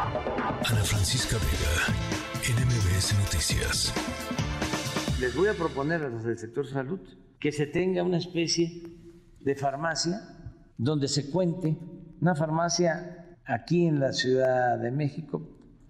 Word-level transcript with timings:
Ana 0.00 0.84
Francisca 0.84 1.36
Vega, 1.38 1.92
NMBS 2.46 3.18
Noticias. 3.18 3.92
Les 5.20 5.34
voy 5.34 5.48
a 5.48 5.54
proponer 5.54 6.04
a 6.04 6.08
los 6.08 6.22
del 6.22 6.38
sector 6.38 6.68
salud 6.68 7.00
que 7.40 7.50
se 7.50 7.66
tenga 7.66 8.04
una 8.04 8.18
especie 8.18 8.84
de 9.40 9.54
farmacia 9.56 10.20
donde 10.76 11.08
se 11.08 11.32
cuente, 11.32 11.76
una 12.20 12.36
farmacia 12.36 13.38
aquí 13.44 13.86
en 13.86 13.98
la 13.98 14.12
Ciudad 14.12 14.78
de 14.78 14.92
México, 14.92 15.42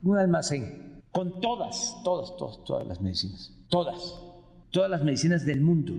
un 0.03 0.17
almacén 0.17 1.03
con 1.13 1.43
todas, 1.43 2.01
todas, 2.03 2.35
todas, 2.39 2.65
todas 2.65 2.87
las 2.87 3.03
medicinas, 3.03 3.55
todas, 3.69 4.23
todas 4.71 4.91
las 4.91 5.05
medicinas 5.05 5.45
del 5.45 5.61
mundo, 5.61 5.93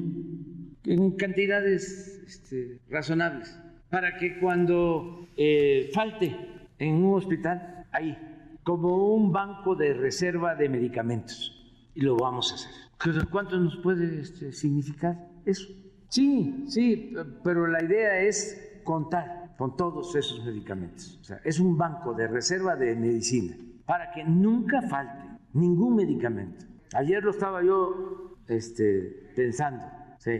en 0.83 1.11
cantidades 1.11 2.23
este, 2.25 2.81
razonables, 2.89 3.55
para 3.91 4.17
que 4.17 4.39
cuando 4.39 5.27
eh, 5.37 5.91
falte 5.93 6.35
en 6.79 6.95
un 6.95 7.15
hospital, 7.15 7.78
ahí, 7.91 8.17
como 8.63 9.13
un 9.15 9.31
banco 9.31 9.75
de 9.75 9.93
reserva 9.93 10.55
de 10.55 10.69
medicamentos, 10.69 11.55
y 11.95 12.01
lo 12.01 12.15
vamos 12.17 12.51
a 12.51 12.55
hacer. 12.55 13.25
¿Cuánto 13.29 13.57
nos 13.57 13.77
puede 13.77 14.21
este, 14.21 14.51
significar 14.51 15.29
eso? 15.45 15.67
Sí, 16.09 16.65
sí, 16.67 17.13
pero 17.43 17.67
la 17.67 17.83
idea 17.83 18.19
es 18.21 18.81
contar 18.83 19.55
con 19.57 19.75
todos 19.75 20.15
esos 20.15 20.43
medicamentos. 20.43 21.19
O 21.21 21.23
sea, 21.23 21.39
es 21.43 21.59
un 21.59 21.77
banco 21.77 22.13
de 22.13 22.27
reserva 22.27 22.75
de 22.75 22.95
medicina 22.95 23.55
para 23.85 24.11
que 24.11 24.23
nunca 24.23 24.81
falte 24.83 25.23
ningún 25.53 25.95
medicamento. 25.95 26.65
Ayer 26.93 27.23
lo 27.23 27.31
estaba 27.31 27.63
yo 27.63 28.35
este, 28.47 29.31
pensando, 29.35 29.83
sí, 30.17 30.31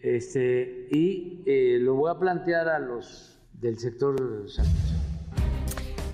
este, 0.00 0.88
y 0.90 1.42
eh, 1.46 1.78
lo 1.80 1.94
voy 1.94 2.10
a 2.10 2.18
plantear 2.18 2.68
a 2.68 2.78
los 2.80 3.40
del 3.52 3.78
sector 3.78 4.16
sanitario. 4.48 4.91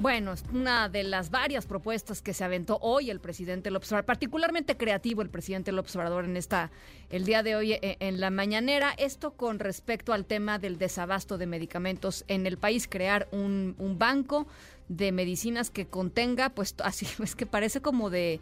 Bueno, 0.00 0.32
es 0.32 0.44
una 0.52 0.88
de 0.88 1.02
las 1.02 1.30
varias 1.30 1.66
propuestas 1.66 2.22
que 2.22 2.32
se 2.32 2.44
aventó 2.44 2.78
hoy 2.82 3.10
el 3.10 3.18
presidente 3.18 3.72
López 3.72 3.90
Obrador, 3.90 4.04
particularmente 4.06 4.76
creativo 4.76 5.22
el 5.22 5.28
presidente 5.28 5.72
López 5.72 5.96
Obrador 5.96 6.24
en 6.24 6.36
esta, 6.36 6.70
el 7.10 7.24
día 7.24 7.42
de 7.42 7.56
hoy 7.56 7.72
eh, 7.72 7.96
en 7.98 8.20
la 8.20 8.30
mañanera. 8.30 8.94
Esto 8.96 9.32
con 9.32 9.58
respecto 9.58 10.12
al 10.12 10.24
tema 10.24 10.60
del 10.60 10.78
desabasto 10.78 11.36
de 11.36 11.46
medicamentos 11.46 12.24
en 12.28 12.46
el 12.46 12.58
país, 12.58 12.86
crear 12.86 13.26
un, 13.32 13.74
un 13.78 13.98
banco 13.98 14.46
de 14.88 15.10
medicinas 15.10 15.68
que 15.68 15.86
contenga, 15.86 16.50
pues 16.50 16.76
así 16.84 17.08
es 17.22 17.34
que 17.34 17.46
parece 17.46 17.80
como 17.80 18.08
de 18.08 18.38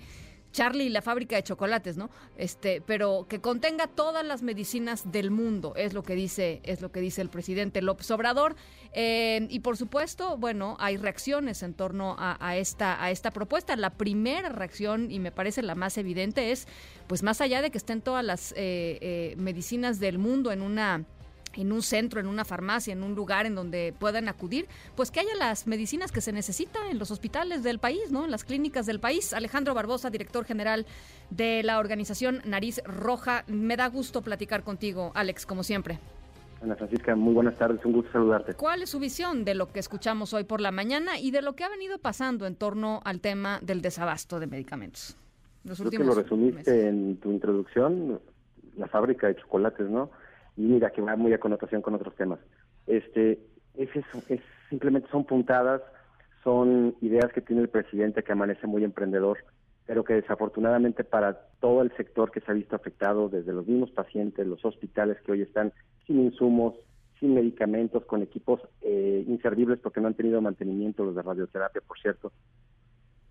Charlie 0.57 0.85
y 0.85 0.89
la 0.89 1.03
fábrica 1.03 1.37
de 1.37 1.43
chocolates, 1.43 1.99
¿no? 1.99 2.09
Este, 2.39 2.81
pero 2.81 3.27
que 3.29 3.43
contenga 3.43 3.89
todas 3.89 4.25
las 4.25 4.43
medicinas 4.43 5.12
del 5.12 5.31
mundo, 5.31 5.75
es 5.77 5.93
lo 5.93 6.03
que 6.03 6.15
dice, 6.15 6.62
es 6.65 6.81
lo 6.81 6.91
que 6.91 7.01
dice 7.01 7.21
el 7.21 7.29
presidente 7.29 7.83
López 7.83 8.11
Obrador. 8.11 8.57
Eh, 8.95 9.47
y 9.51 9.61
por 9.61 9.77
supuesto, 9.77 10.39
bueno, 10.39 10.79
hay 10.81 10.97
reacciones 10.97 11.62
en 11.62 11.75
torno 11.75 12.17
a, 12.19 12.57
esta, 12.57 13.05
a 13.05 13.11
esta 13.11 13.33
propuesta. 13.33 13.77
La 13.77 13.91
primera 13.91 14.49
reacción, 14.49 15.11
y 15.11 15.19
me 15.19 15.31
parece 15.31 15.61
la 15.61 15.75
más 15.75 15.99
evidente, 15.99 16.51
es, 16.53 16.67
pues 17.07 17.23
más 17.23 17.43
allá 17.43 17.61
de 17.61 17.71
que 17.71 17.77
estén 17.77 18.01
todas 18.01 18.25
las 18.25 18.53
eh, 18.53 18.57
eh, 19.03 19.34
medicinas 19.37 20.01
del 20.01 20.17
mundo 20.17 20.53
en 20.53 20.62
una 20.62 21.05
en 21.57 21.73
un 21.73 21.83
centro, 21.83 22.21
en 22.21 22.27
una 22.27 22.45
farmacia, 22.45 22.93
en 22.93 23.03
un 23.03 23.15
lugar 23.15 23.47
en 23.47 23.55
donde 23.55 23.95
puedan 23.99 24.29
acudir, 24.29 24.67
pues 24.95 25.11
que 25.11 25.21
haya 25.21 25.35
las 25.39 25.67
medicinas 25.67 26.12
que 26.12 26.21
se 26.21 26.33
necesita 26.33 26.79
en 26.91 26.99
los 26.99 27.11
hospitales 27.11 27.62
del 27.62 27.79
país, 27.79 28.11
¿no? 28.11 28.25
En 28.25 28.31
las 28.31 28.45
clínicas 28.45 28.87
del 28.87 29.01
país. 29.01 29.33
Alejandro 29.33 29.75
Barbosa, 29.75 30.11
director 30.11 30.45
general 30.45 30.87
de 31.31 31.62
la 31.62 31.79
organización 31.79 32.41
Nariz 32.45 32.83
Roja. 32.84 33.45
Me 33.47 33.77
da 33.77 33.89
gusto 33.89 34.23
platicar 34.23 34.62
contigo, 34.62 35.12
Alex, 35.15 35.47
como 35.47 35.62
siempre. 35.62 35.99
Ana 36.62 36.75
Francisca, 36.75 37.15
muy 37.15 37.34
buenas 37.34 37.57
tardes, 37.57 37.84
un 37.84 37.93
gusto 37.93 38.12
saludarte. 38.12 38.55
¿Cuál 38.55 38.83
es 38.83 38.91
su 38.91 38.99
visión 38.99 39.45
de 39.45 39.55
lo 39.55 39.71
que 39.71 39.79
escuchamos 39.79 40.33
hoy 40.33 40.45
por 40.45 40.61
la 40.61 40.73
mañana 40.73 41.19
y 41.19 41.31
de 41.31 41.43
lo 41.43 41.55
que 41.55 41.65
ha 41.65 41.69
venido 41.69 41.99
pasando 41.99 42.47
en 42.47 42.57
torno 42.57 43.01
al 43.05 43.21
tema 43.21 43.59
del 43.62 43.83
desabasto 43.83 44.41
de 44.41 44.47
medicamentos? 44.47 45.17
Los 45.65 45.79
Creo 45.79 45.91
que 45.91 45.99
lo 45.99 46.15
resumiste 46.15 46.89
en 46.89 47.17
tu 47.17 47.31
introducción, 47.31 48.21
la 48.77 48.87
fábrica 48.87 49.27
de 49.27 49.37
chocolates, 49.37 49.88
¿no? 49.88 50.11
Y 50.56 50.62
mira 50.62 50.91
que 50.91 51.03
va 51.03 51.17
muy 51.17 51.33
a 51.33 51.41
connotación 51.41 51.83
con 51.83 51.94
otros 51.94 52.15
temas. 52.17 52.39
Este, 52.87 53.39
es 53.75 53.94
eso, 53.94 54.22
es, 54.28 54.41
simplemente 54.69 55.09
son 55.11 55.25
puntadas, 55.25 55.83
son 56.43 56.97
ideas 57.00 57.33
que 57.33 57.41
tiene 57.41 57.62
el 57.62 57.69
presidente 57.69 58.22
que 58.22 58.33
amanece 58.33 58.67
muy 58.67 58.84
emprendedor, 58.84 59.39
pero 59.87 60.05
que 60.05 60.15
desafortunadamente 60.15 61.05
para 61.05 61.34
todo 61.61 61.83
el 61.83 61.94
sector 61.97 62.31
que 62.31 62.41
se 62.41 62.50
ha 62.50 62.55
visto 62.55 62.77
afectado, 62.77 63.28
desde 63.28 63.53
los 63.53 63.67
mismos 63.67 63.91
pacientes, 63.91 64.47
los 64.47 64.65
hospitales 64.65 65.19
que 65.22 65.33
hoy 65.33 65.43
están 65.43 65.72
sin 66.06 66.21
insumos, 66.21 66.75
sin 67.21 67.34
medicamentos, 67.34 68.05
con 68.05 68.23
equipos 68.23 68.61
eh, 68.83 69.25
inservibles 69.27 69.78
porque 69.81 70.00
no 70.00 70.09
han 70.09 70.15
tenido 70.15 70.41
mantenimiento, 70.41 71.05
los 71.05 71.15
de 71.15 71.23
radioterapia, 71.23 71.83
por 71.87 71.99
cierto. 71.99 72.33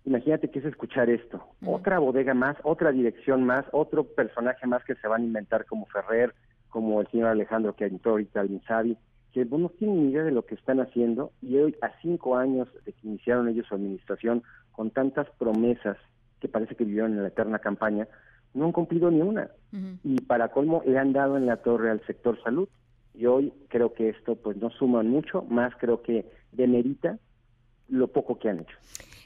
Imagínate 0.04 0.50
que 0.50 0.60
es 0.60 0.64
escuchar 0.64 1.10
esto. 1.10 1.42
Otra 1.64 1.98
bodega 1.98 2.32
más, 2.32 2.56
otra 2.62 2.92
dirección 2.92 3.44
más, 3.44 3.64
otro 3.72 4.04
personaje 4.04 4.66
más 4.66 4.84
que 4.84 4.94
se 4.94 5.08
van 5.08 5.22
a 5.22 5.24
inventar 5.24 5.66
como 5.66 5.86
Ferrer, 5.86 6.32
como 6.76 7.00
el 7.00 7.08
señor 7.08 7.28
Alejandro 7.28 7.74
que 7.74 7.86
al 7.86 8.50
Insabi, 8.50 8.98
que 9.32 9.46
no 9.46 9.70
tienen 9.70 10.02
ni 10.02 10.10
idea 10.10 10.24
de 10.24 10.30
lo 10.30 10.44
que 10.44 10.56
están 10.56 10.78
haciendo 10.78 11.32
y 11.40 11.56
hoy 11.56 11.74
a 11.80 11.90
cinco 12.02 12.36
años 12.36 12.68
de 12.84 12.92
que 12.92 13.08
iniciaron 13.08 13.48
ellos 13.48 13.64
su 13.66 13.76
administración 13.76 14.42
con 14.72 14.90
tantas 14.90 15.26
promesas 15.38 15.96
que 16.38 16.48
parece 16.48 16.74
que 16.74 16.84
vivieron 16.84 17.14
en 17.14 17.22
la 17.22 17.28
eterna 17.28 17.60
campaña, 17.60 18.06
no 18.52 18.66
han 18.66 18.72
cumplido 18.72 19.10
ni 19.10 19.22
una. 19.22 19.48
Y 20.04 20.20
para 20.20 20.48
colmo 20.48 20.82
le 20.84 20.98
han 20.98 21.14
dado 21.14 21.38
en 21.38 21.46
la 21.46 21.56
torre 21.62 21.90
al 21.90 22.04
sector 22.04 22.38
salud 22.42 22.68
y 23.14 23.24
hoy 23.24 23.54
creo 23.68 23.94
que 23.94 24.10
esto 24.10 24.36
pues 24.36 24.58
no 24.58 24.68
suma 24.68 25.02
mucho, 25.02 25.46
más 25.48 25.72
creo 25.80 26.02
que 26.02 26.30
demerita 26.52 27.18
lo 27.88 28.08
poco 28.08 28.38
que 28.38 28.50
han 28.50 28.58
hecho. 28.58 28.76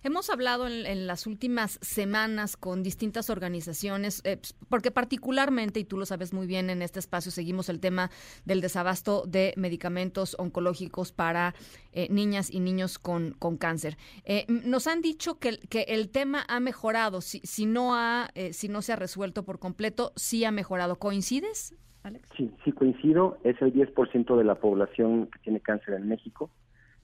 Hemos 0.02 0.30
hablado 0.30 0.66
en, 0.66 1.06
las 1.06 1.26
últimas 1.26 1.78
semanas 1.82 2.56
con 2.56 2.82
distintas 2.82 3.28
organizaciones, 3.28 4.22
eh, 4.24 4.38
pues, 4.38 4.54
porque 4.70 4.90
particularmente, 4.90 5.78
y 5.78 5.84
tú 5.84 5.98
lo 5.98 6.06
sabes 6.06 6.32
muy 6.32 6.46
bien, 6.46 6.70
en 6.70 6.80
este 6.80 6.98
espacio 6.98 7.30
seguimos 7.30 7.68
el 7.68 7.80
tema 7.80 8.10
del 8.46 8.62
desabasto 8.62 9.24
de 9.26 9.52
medicamentos 9.58 10.36
oncológicos 10.38 11.12
para 11.12 11.54
eh, 11.92 12.08
niñas 12.10 12.50
y 12.50 12.60
niños 12.60 12.98
con, 12.98 13.32
con 13.38 13.58
cáncer. 13.58 13.98
Eh, 14.24 14.46
nos 14.48 14.86
han 14.86 15.02
dicho 15.02 15.38
que, 15.38 15.58
el 15.70 16.08
tema 16.08 16.44
ha 16.48 16.60
mejorado, 16.60 17.20
si, 17.20 17.40
si, 17.40 17.66
no 17.66 17.94
ha, 17.94 18.30
si 18.52 18.68
no 18.68 18.80
se 18.80 18.94
ha 18.94 18.96
resuelto 18.96 19.44
por 19.44 19.58
completo, 19.58 20.12
sí 20.16 20.44
ha 20.46 20.50
mejorado. 20.50 20.96
¿Coincides? 20.96 21.74
Alex? 22.04 22.26
Sí, 22.38 22.50
sí 22.64 22.72
coincido. 22.72 23.36
Es 23.44 23.60
el 23.60 23.74
10% 23.74 24.36
de 24.36 24.44
la 24.44 24.54
población 24.54 25.26
que 25.26 25.38
tiene 25.40 25.60
cáncer 25.60 25.94
en 25.94 26.08
México 26.08 26.50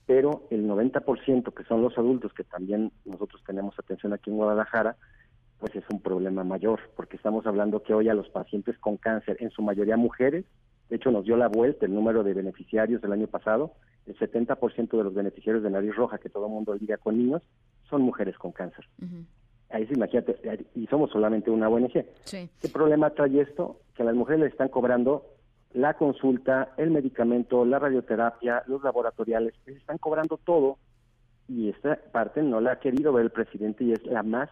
pero 0.07 0.47
el 0.51 0.69
90% 0.69 1.53
que 1.53 1.65
son 1.65 1.83
los 1.83 1.99
adultos, 1.99 2.33
que 2.33 2.45
también 2.45 2.93
nosotros 3.05 3.43
tenemos 3.45 3.79
atención 3.79 4.13
aquí 4.13 4.31
en 4.31 4.37
Guadalajara, 4.37 4.97
pues 5.59 5.75
es 5.75 5.85
un 5.91 6.01
problema 6.01 6.45
mayor, 6.45 6.81
porque 6.95 7.17
estamos 7.17 7.47
hablando 7.47 7.83
que 7.83 7.95
hoy 7.95 8.09
a 8.09 8.15
los 8.15 8.29
pacientes 8.29 8.79
con 8.79 8.97
cáncer, 8.97 9.37
en 9.41 9.51
su 9.51 9.63
mayoría 9.63 9.97
mujeres, 9.97 10.45
de 10.89 10.97
hecho 10.97 11.11
nos 11.11 11.25
dio 11.25 11.37
la 11.37 11.49
vuelta 11.49 11.87
el 11.87 11.95
número 11.95 12.23
de 12.23 12.35
beneficiarios 12.35 13.03
del 13.03 13.13
año 13.13 13.27
pasado, 13.27 13.73
el 14.07 14.17
70% 14.17 14.97
de 14.97 15.03
los 15.03 15.15
beneficiarios 15.15 15.65
de 15.65 15.71
nariz 15.71 15.97
roja, 15.97 16.19
que 16.19 16.29
todo 16.29 16.47
el 16.47 16.53
mundo 16.53 16.75
lidia 16.75 16.99
con 16.99 17.19
niños, 17.19 17.43
son 17.91 18.03
mujeres 18.03 18.39
con 18.39 18.53
cáncer. 18.53 18.87
Ahí 19.71 19.85
se 19.87 19.95
imagínate, 19.95 20.37
y 20.77 20.87
somos 20.87 21.11
solamente 21.11 21.51
una 21.51 21.69
ONG. 21.69 22.05
¿Qué 22.25 22.69
problema 22.73 23.11
trae 23.11 23.41
esto? 23.41 23.81
Que 23.97 24.03
a 24.03 24.07
las 24.07 24.15
mujeres 24.15 24.41
le 24.43 24.47
están 24.47 24.69
cobrando 24.69 25.27
la 25.77 25.93
consulta, 25.93 26.73
el 26.79 26.91
medicamento, 26.91 27.67
la 27.67 27.79
radioterapia, 27.79 28.63
los 28.67 28.83
laboratoriales, 28.83 29.53
les 29.67 29.77
están 29.77 29.99
cobrando 29.99 30.39
todo 30.39 30.79
y 31.49 31.69
esta 31.69 31.97
parte 32.13 32.43
no 32.43 32.63
la 32.63 32.73
ha 32.73 32.81
querido 32.81 33.13
ver 33.13 33.27
el 33.27 33.31
presidente 33.31 33.85
y 33.85 33.93
es 33.93 34.03
la 34.07 34.23
más 34.23 34.49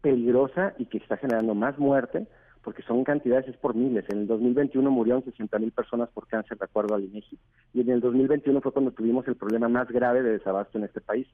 peligrosa 0.00 0.74
y 0.78 0.86
que 0.86 0.98
está 0.98 1.16
generando 1.16 1.56
más 1.56 1.78
muerte 1.80 2.28
porque 2.62 2.82
son 2.82 3.02
cantidades, 3.02 3.48
es 3.48 3.56
por 3.56 3.74
miles. 3.74 4.04
En 4.08 4.18
el 4.18 4.26
2021 4.28 4.88
murieron 4.88 5.24
60 5.24 5.58
mil 5.58 5.72
personas 5.72 6.08
por 6.10 6.28
cáncer, 6.28 6.58
de 6.58 6.64
acuerdo 6.64 6.94
al 6.94 7.04
INEGI. 7.04 7.38
Y 7.74 7.80
en 7.80 7.90
el 7.90 8.00
2021 8.00 8.60
fue 8.60 8.72
cuando 8.72 8.92
tuvimos 8.92 9.26
el 9.26 9.34
problema 9.34 9.68
más 9.68 9.88
grave 9.88 10.22
de 10.22 10.32
desabasto 10.32 10.78
en 10.78 10.84
este 10.84 11.00
país. 11.00 11.26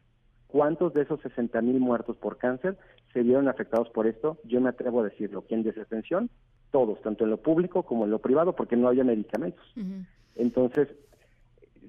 ¿Cuántos 0.57 0.95
de 0.95 1.03
esos 1.03 1.21
60 1.21 1.61
mil 1.61 1.81
muertos 1.81 2.17
por 2.17 2.39
cáncer 2.39 2.79
se 3.13 3.23
vieron 3.23 3.47
afectados 3.47 3.91
por 3.91 4.07
esto? 4.07 4.39
Yo 4.45 4.59
me 4.63 4.71
atrevo 4.71 5.03
a 5.03 5.05
decirlo. 5.05 5.43
¿Quién 5.43 5.63
desatención? 5.63 6.31
todos, 6.71 7.01
tanto 7.03 7.25
en 7.25 7.31
lo 7.31 7.37
público 7.37 7.83
como 7.83 8.05
en 8.05 8.11
lo 8.11 8.19
privado, 8.19 8.55
porque 8.55 8.77
no 8.77 8.89
había 8.89 9.05
medicamentos. 9.05 9.65
Entonces, 10.35 10.89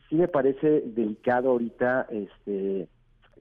sí 0.10 0.16
me 0.16 0.28
parece 0.28 0.82
delicado 0.82 1.50
ahorita 1.50 2.08
este 2.10 2.90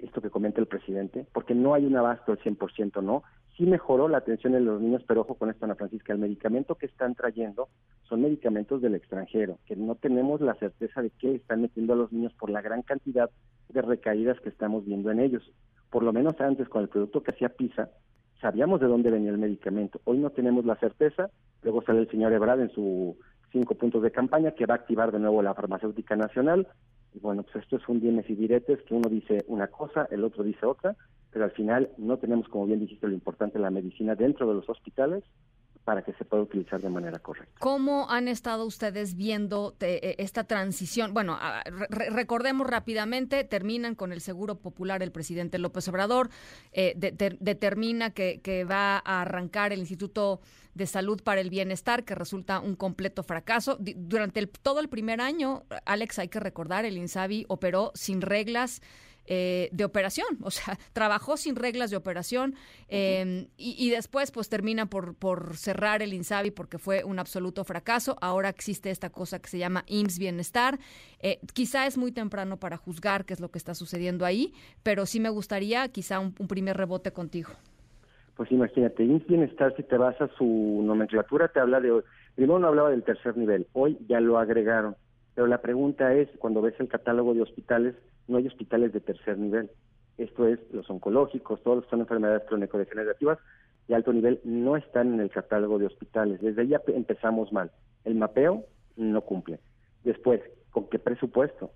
esto 0.00 0.21
que 0.21 0.31
comenta 0.31 0.61
el 0.61 0.67
presidente, 0.67 1.27
porque 1.33 1.55
no 1.55 1.75
hay 1.75 1.87
un 1.87 1.97
abasto 1.97 2.33
al 2.33 2.39
100%, 2.39 3.03
¿no? 3.03 3.25
Sí 3.56 3.64
mejoró 3.64 4.08
la 4.08 4.19
atención 4.19 4.55
en 4.55 4.67
los 4.67 4.81
niños, 4.81 5.03
pero 5.06 5.23
ojo 5.23 5.35
con 5.35 5.49
esto, 5.49 5.64
Ana 5.64 5.76
Francisca, 5.76 6.12
el 6.12 6.19
medicamento 6.19 6.75
que 6.75 6.87
están 6.87 7.14
trayendo 7.14 7.69
son 8.06 8.20
medicamentos 8.20 8.82
del 8.82 8.94
extranjero, 8.94 9.58
que 9.64 9.76
no 9.76 9.94
tenemos 9.94 10.43
la 10.43 10.55
certeza 10.55 11.00
de 11.00 11.11
que 11.11 11.37
están 11.37 11.62
metiendo 11.62 11.94
a 11.94 11.97
los 11.97 12.12
niños 12.12 12.35
por 12.35 12.50
la 12.50 12.61
gran 12.61 12.82
cantidad 12.82 13.31
de 13.70 13.82
recaídas 13.82 14.38
que 14.41 14.50
estamos 14.50 14.85
viendo 14.85 15.11
en 15.11 15.20
ellos. 15.20 15.43
Por 15.91 16.03
lo 16.03 16.12
menos 16.12 16.38
antes, 16.41 16.69
con 16.69 16.82
el 16.82 16.88
producto 16.88 17.23
que 17.23 17.31
hacía 17.31 17.49
PISA, 17.49 17.88
sabíamos 18.41 18.81
de 18.81 18.88
dónde 18.88 19.11
venía 19.11 19.31
el 19.31 19.38
medicamento. 19.38 20.00
Hoy 20.05 20.19
no 20.19 20.31
tenemos 20.31 20.67
la 20.67 20.76
certeza. 20.76 21.31
Luego 21.62 21.82
sale 21.82 22.00
el 22.00 22.11
señor 22.11 22.32
Ebrard 22.32 22.61
en 22.61 22.70
sus 22.70 23.17
cinco 23.52 23.75
puntos 23.75 24.02
de 24.02 24.11
campaña 24.11 24.52
que 24.52 24.67
va 24.67 24.75
a 24.75 24.79
activar 24.79 25.12
de 25.12 25.19
nuevo 25.19 25.43
la 25.43 25.55
farmacéutica 25.55 26.14
nacional. 26.14 26.69
Y 27.14 27.20
bueno, 27.20 27.43
pues 27.44 27.64
esto 27.64 27.76
es 27.76 27.88
un 27.88 28.00
dimes 28.00 28.29
y 28.29 28.35
diretes, 28.35 28.82
que 28.82 28.94
uno 28.94 29.09
dice 29.09 29.44
una 29.49 29.69
cosa, 29.69 30.06
el 30.11 30.23
otro 30.25 30.44
dice 30.44 30.67
otra, 30.67 30.94
pero 31.37 31.44
al 31.44 31.53
final 31.53 31.91
no 31.99 32.17
tenemos, 32.17 32.49
como 32.49 32.65
bien 32.65 32.81
dijiste, 32.81 33.06
lo 33.06 33.12
importante, 33.12 33.59
la 33.59 33.71
medicina 33.71 34.15
dentro 34.15 34.49
de 34.49 34.55
los 34.55 34.67
hospitales 34.71 35.23
para 35.85 36.00
que 36.00 36.15
se 36.15 36.25
pueda 36.25 36.43
utilizar 36.43 36.81
de 36.81 36.88
manera 36.88 37.19
correcta. 37.19 37.53
¿Cómo 37.59 38.09
han 38.09 38.27
estado 38.27 38.65
ustedes 38.65 39.17
viendo 39.17 39.77
eh, 39.81 40.15
esta 40.17 40.44
transición? 40.44 41.12
Bueno, 41.12 41.38
recordemos 41.91 42.67
rápidamente, 42.67 43.44
terminan 43.44 43.94
con 43.94 44.15
el 44.15 44.23
Seguro 44.23 44.55
Popular 44.61 45.03
el 45.03 45.12
presidente 45.12 45.59
López 45.59 45.87
Obrador, 45.88 46.31
eh, 46.73 46.94
determina 46.97 48.15
que, 48.15 48.41
que, 48.41 48.65
va 48.65 49.03
a 49.05 49.21
arrancar 49.21 49.75
el 49.75 49.81
Instituto 49.81 50.41
de 50.73 50.87
Salud 50.87 51.21
para 51.23 51.43
el 51.43 51.50
Bienestar, 51.50 52.05
que 52.05 52.15
resulta 52.15 52.61
un 52.61 52.77
completo 52.77 53.23
fracaso. 53.23 53.77
Durante 53.79 54.41
el, 54.41 54.49
todo 54.49 54.81
el 54.81 54.88
primer 54.88 55.21
año, 55.21 55.65
Alex, 55.85 56.19
hay 56.19 56.29
que 56.29 56.41
recordar, 56.41 56.87
el 56.87 56.97
INSABI 56.97 57.44
operó 57.49 57.93
sin 57.94 58.23
reglas 58.23 58.81
eh, 59.28 59.69
de 59.73 59.84
operación, 59.84 60.26
o 60.43 60.50
sea, 60.50 60.78
trabajó 60.93 61.37
sin 61.37 61.56
reglas 61.56 61.90
de 61.90 61.96
operación 61.96 62.55
em, 62.88 63.49
y, 63.56 63.90
después 63.90 64.31
pues 64.31 64.49
termina 64.49 64.87
por, 64.87 65.14
por 65.14 65.56
cerrar 65.56 66.02
el 66.02 66.12
INSABI 66.12 66.52
porque 66.52 66.78
fue 66.78 67.02
un 67.02 67.19
absoluto 67.19 67.64
fracaso. 67.64 68.17
Ahora 68.20 68.49
existe 68.49 68.90
esta 68.90 69.11
cosa 69.11 69.40
que 69.40 69.49
se 69.49 69.58
llama 69.58 69.84
IMSS 69.88 70.19
Bienestar. 70.19 70.78
Eh, 71.20 71.40
quizá 71.55 71.87
es 71.87 71.99
muy 71.99 72.12
temprano 72.12 72.58
para 72.58 72.76
juzgar 72.76 73.25
qué 73.25 73.34
es 73.34 73.40
lo 73.40 73.50
que 73.50 73.58
está 73.58 73.75
sucediendo 73.75 74.25
ahí, 74.25 74.52
pero 74.82 75.06
sí 75.06 75.19
me 75.19 75.28
gustaría 75.28 75.88
quizá 75.88 76.20
un, 76.20 76.32
primer 76.32 76.76
rebote 76.76 77.12
contigo. 77.12 77.50
Pues 78.37 78.52
imagínate, 78.52 79.02
IMSS 79.02 79.26
Bienestar, 79.26 79.75
si 79.76 79.82
te 79.82 79.96
vas 79.96 80.20
a 80.20 80.28
su 80.37 80.82
nomenclatura, 80.84 81.49
te 81.49 81.58
habla 81.58 81.81
de... 81.81 82.02
Primero 82.37 82.58
no 82.58 82.69
hablaba 82.69 82.90
del 82.90 83.02
tercer 83.02 83.37
nivel, 83.37 83.67
hoy 83.73 83.99
ya 84.08 84.20
lo 84.20 84.38
agregaron. 84.38 84.94
Pero 85.34 85.46
la 85.49 85.61
pregunta 85.61 86.14
es, 86.14 86.28
cuando 86.38 86.62
ves 86.62 86.75
el 86.78 86.88
catálogo 86.88 87.34
de 87.34 87.43
hospitales, 87.43 87.94
no 88.28 88.38
hay 88.38 88.46
hospitales 88.46 88.93
de 88.93 89.00
tercer 89.00 89.38
nivel. 89.38 89.70
Esto 90.19 90.46
es, 90.46 90.58
los 90.73 90.88
oncológicos, 90.88 91.62
todos 91.62 91.76
los 91.76 91.84
que 91.84 91.90
son 91.90 92.00
enfermedades 92.00 92.44
crónico-degenerativas 92.49 93.38
de 93.88 93.94
alto 93.94 94.12
nivel 94.12 94.40
no 94.44 94.76
están 94.76 95.14
en 95.14 95.20
el 95.20 95.31
catálogo 95.31 95.78
de 95.78 95.87
hospitales. 95.87 96.40
Desde 96.40 96.62
ahí 96.62 96.75
empezamos 96.88 97.52
mal. 97.52 97.70
El 98.05 98.17
mapeo 98.17 98.64
no 98.96 99.20
cumple. 99.23 99.61
Después, 100.05 100.40
¿con 100.70 100.88
qué 100.88 100.99
presupuesto? 100.99 101.70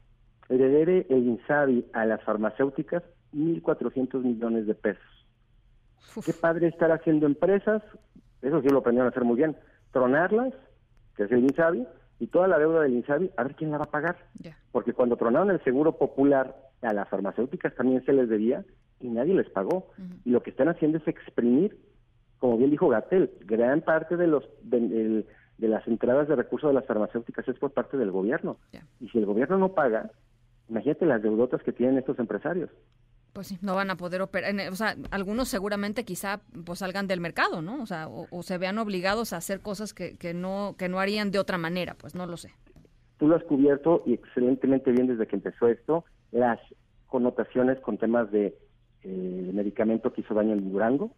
Heredere 0.49 1.07
el 1.11 1.27
INSABI 1.27 1.87
a 1.93 2.07
las 2.07 2.23
farmacéuticas 2.25 3.03
1.400 3.33 4.23
millones 4.23 4.67
de 4.67 4.75
pesos. 4.75 5.05
Qué 6.25 6.33
padre 6.33 6.69
estar 6.69 6.91
haciendo 6.91 7.27
empresas, 7.27 7.83
eso 8.43 8.61
sí 8.63 8.69
lo 8.69 8.79
aprendieron 8.79 9.07
a 9.07 9.11
hacer 9.11 9.23
muy 9.23 9.37
bien, 9.37 9.57
tronarlas, 9.93 10.53
que 11.17 11.25
es 11.25 11.31
el 11.31 11.41
INSABI, 11.41 11.87
y 12.21 12.27
toda 12.27 12.47
la 12.47 12.59
deuda 12.59 12.83
del 12.83 12.93
INSABI, 12.93 13.31
a 13.37 13.43
ver 13.43 13.57
quién 13.57 13.71
la 13.71 13.79
va 13.79 13.85
a 13.85 13.91
pagar. 13.91 14.19
Porque 14.71 14.93
cuando 14.93 15.17
tronaron 15.17 15.51
el 15.51 15.65
seguro 15.65 15.97
popular 15.97 16.55
a 16.83 16.93
las 16.93 17.09
farmacéuticas 17.09 17.75
también 17.75 18.05
se 18.05 18.13
les 18.13 18.29
debía 18.29 18.63
y 19.01 19.09
nadie 19.09 19.35
les 19.35 19.49
pagó. 19.49 19.89
Y 20.25 20.31
lo 20.31 20.43
que 20.43 20.51
están 20.51 20.69
haciendo 20.69 20.99
es 20.99 21.09
exprimir, 21.09 21.79
como 22.39 22.59
bien 22.59 22.71
dijo 22.71 22.89
Gatel, 22.89 23.31
gran 23.47 23.81
parte 23.81 24.19
de 24.19 24.27
los 24.27 24.45
de, 24.63 25.25
las 25.59 25.87
entradas 25.89 26.29
de 26.29 26.37
recursos 26.37 26.69
de 26.69 26.75
las 26.75 26.85
farmacéuticas 26.85 27.49
es 27.49 27.59
por 27.59 27.73
parte 27.73 27.97
del 27.97 28.11
gobierno. 28.11 28.59
Y 29.01 29.09
si 29.09 29.19
el 29.19 29.25
gobierno 29.25 29.57
no 29.57 29.73
paga, 29.73 30.11
imagínate 30.69 31.07
las 31.07 31.23
deudotas 31.23 31.63
que 31.63 31.73
tienen 31.73 31.97
estos 31.97 32.19
empresarios 32.19 32.71
pues 33.33 33.49
sí, 33.49 33.59
no 33.63 33.75
van 33.75 33.91
a 33.91 33.97
poder 33.97 34.23
operar. 34.23 34.55
O 34.71 34.77
sea, 34.77 34.97
algunos 35.11 35.49
seguramente 35.49 36.05
quizá 36.05 36.41
pues 36.65 36.81
salgan 36.81 37.07
del 37.07 37.21
mercado, 37.21 37.63
¿no? 37.63 37.83
O 37.83 37.87
sea, 37.87 38.09
o, 38.09 38.43
se 38.43 38.59
vean 38.59 38.79
obligados 38.79 39.33
a 39.33 39.39
hacer 39.39 39.61
cosas 39.61 39.95
que, 39.95 40.17
que, 40.17 40.35
no, 40.35 40.75
que 40.79 40.89
no 40.89 41.01
harían 41.01 41.31
de 41.31 41.39
otra 41.39 41.59
manera, 41.59 41.95
pues 41.95 42.15
no 42.15 42.27
lo 42.27 42.37
sé. 42.37 42.51
Tú 43.19 43.29
lo 43.29 43.37
has 43.37 43.45
cubierto 43.45 44.03
y 44.07 44.15
excelentemente 44.15 44.91
bien 44.93 45.07
desde 45.07 45.27
que 45.27 45.37
empezó 45.37 45.69
esto, 45.69 46.05
las 46.33 46.59
connotaciones 47.07 47.79
con 47.81 47.99
temas 47.99 48.31
de 48.31 48.57
eh, 49.03 49.51
medicamento 49.53 50.13
que 50.13 50.23
hizo 50.23 50.35
daño 50.35 50.53
en 50.53 50.71
Durango 50.71 51.15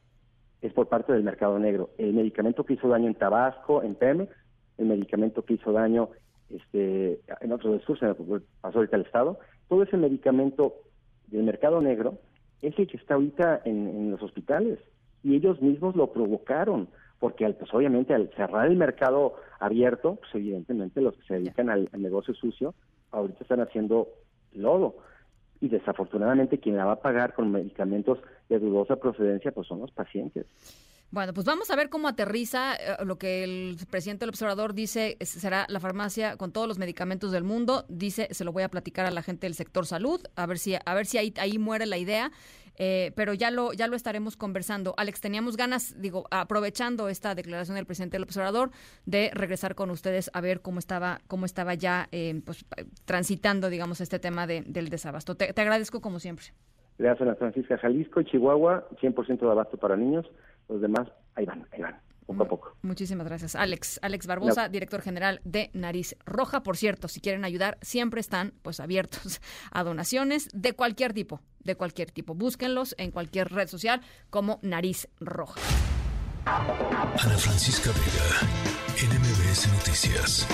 es 0.60 0.72
por 0.72 0.88
parte 0.88 1.12
del 1.12 1.24
mercado 1.24 1.58
negro. 1.58 1.90
El 1.98 2.14
medicamento 2.14 2.64
que 2.64 2.74
hizo 2.74 2.88
daño 2.88 3.08
en 3.08 3.14
Tabasco, 3.14 3.82
en 3.82 3.94
Pemex, 3.94 4.32
el 4.78 4.86
medicamento 4.86 5.44
que 5.44 5.54
hizo 5.54 5.72
daño 5.72 6.10
este, 6.48 7.20
en 7.40 7.52
otros 7.52 7.72
de 7.74 7.84
sur, 7.84 7.98
se 7.98 8.06
pasó 8.60 8.78
ahorita 8.78 8.96
el 8.96 9.02
Estado, 9.02 9.38
todo 9.68 9.82
ese 9.82 9.96
medicamento 9.96 10.74
del 11.32 11.44
mercado 11.44 11.80
negro 11.80 12.18
es 12.60 12.78
el 12.78 12.86
que 12.86 12.96
está 12.96 13.14
ahorita 13.14 13.62
en, 13.64 14.10
los 14.10 14.22
hospitales. 14.22 14.78
Y 15.24 15.34
ellos 15.34 15.60
mismos 15.60 15.96
lo 15.96 16.12
provocaron 16.12 16.88
porque 17.18 17.48
pues 17.50 17.72
obviamente 17.72 18.14
al 18.14 18.30
cerrar 18.34 18.66
el 18.66 18.76
mercado 18.76 19.34
abierto, 19.60 20.16
pues 20.16 20.34
evidentemente 20.34 21.00
los 21.00 21.16
que 21.16 21.24
se 21.24 21.34
dedican 21.34 21.70
al, 21.70 21.88
negocio 21.96 22.34
sucio 22.34 22.74
ahorita 23.10 23.42
están 23.42 23.60
haciendo 23.60 24.08
lodo. 24.52 24.96
Y 25.60 25.68
desafortunadamente 25.68 26.58
quien 26.58 26.76
la 26.76 26.84
va 26.84 26.92
a 26.92 27.02
pagar 27.02 27.34
con 27.34 27.52
medicamentos 27.52 28.18
de 28.48 28.58
dudosa 28.58 28.96
procedencia 28.96 29.52
pues 29.52 29.68
son 29.68 29.80
los 29.80 29.92
pacientes. 29.92 30.46
Bueno, 31.12 31.34
pues 31.34 31.46
vamos 31.46 31.70
a 31.70 31.76
ver 31.76 31.90
cómo 31.90 32.08
aterriza 32.08 32.74
eh, 32.74 33.04
lo 33.04 33.18
que 33.18 33.44
el 33.44 33.76
presidente 33.90 34.20
del 34.20 34.30
observador 34.30 34.72
dice 34.72 35.18
será 35.20 35.66
la 35.68 35.78
farmacia 35.78 36.38
con 36.38 36.52
todos 36.52 36.66
los 36.66 36.78
medicamentos 36.78 37.32
del 37.32 37.44
mundo. 37.44 37.84
Dice, 37.90 38.28
se 38.30 38.44
lo 38.44 38.52
voy 38.52 38.62
a 38.62 38.70
platicar 38.70 39.04
a 39.04 39.10
la 39.10 39.22
gente 39.22 39.44
del 39.46 39.52
sector 39.52 39.84
salud, 39.84 40.22
a 40.36 40.46
ver 40.46 40.56
si 40.56 40.74
a 40.74 40.94
ver 40.94 41.04
si 41.04 41.18
ahí, 41.18 41.58
muere 41.58 41.84
la 41.84 41.98
idea. 41.98 42.32
Eh, 42.78 43.12
pero 43.14 43.34
ya 43.34 43.50
lo 43.50 43.74
ya 43.74 43.88
lo 43.88 43.96
estaremos 43.96 44.38
conversando. 44.38 44.94
Alex, 44.96 45.20
teníamos 45.20 45.58
ganas, 45.58 46.00
digo, 46.00 46.24
aprovechando 46.30 47.10
esta 47.10 47.34
declaración 47.34 47.74
del 47.74 47.84
presidente 47.84 48.14
del 48.14 48.22
observador, 48.22 48.70
de 49.04 49.30
regresar 49.34 49.74
con 49.74 49.90
ustedes 49.90 50.30
a 50.32 50.40
ver 50.40 50.62
cómo 50.62 50.78
estaba 50.78 51.20
cómo 51.26 51.44
estaba 51.44 51.74
ya 51.74 52.08
eh, 52.10 52.40
pues, 52.42 52.64
transitando, 53.04 53.68
digamos, 53.68 54.00
este 54.00 54.18
tema 54.18 54.46
de, 54.46 54.62
del 54.66 54.88
desabasto. 54.88 55.34
Te, 55.34 55.52
agradezco 55.60 56.00
como 56.00 56.18
siempre. 56.18 56.46
Gracias, 56.98 57.20
Ana 57.28 57.34
Francisca. 57.34 57.76
Jalisco 57.76 58.22
Chihuahua, 58.22 58.88
100% 59.02 59.40
de 59.40 59.50
abasto 59.50 59.76
para 59.76 59.96
niños. 59.96 60.24
Los 60.68 60.80
demás, 60.80 61.08
ahí 61.34 61.44
van, 61.44 61.66
ahí 61.72 61.80
van, 61.80 62.00
poco 62.26 62.42
a 62.42 62.48
poco. 62.48 62.76
Muchísimas 62.82 63.26
gracias. 63.26 63.54
Alex, 63.54 63.98
Alex 64.02 64.26
Barbosa, 64.26 64.68
director 64.68 65.02
general 65.02 65.40
de 65.44 65.70
Nariz 65.74 66.16
Roja. 66.24 66.62
Por 66.62 66.76
cierto, 66.76 67.08
si 67.08 67.20
quieren 67.20 67.44
ayudar, 67.44 67.78
siempre 67.82 68.20
están 68.20 68.54
pues 68.62 68.80
abiertos 68.80 69.40
a 69.70 69.84
donaciones 69.84 70.48
de 70.52 70.72
cualquier 70.72 71.12
tipo, 71.12 71.40
de 71.60 71.76
cualquier 71.76 72.10
tipo. 72.10 72.34
Búsquenlos 72.34 72.94
en 72.98 73.10
cualquier 73.10 73.50
red 73.50 73.68
social 73.68 74.00
como 74.30 74.58
Nariz 74.62 75.08
Roja. 75.20 75.60
Ana 76.44 77.38
Francisca 77.38 77.90
Vega, 77.90 79.14
NMBS 79.14 79.72
Noticias. 79.72 80.46